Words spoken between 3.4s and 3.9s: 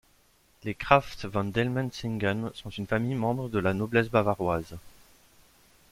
de la